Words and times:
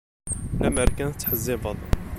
Lemmer 0.61 0.89
kan 0.97 1.11
tettḥezzibeḍ. 1.11 1.77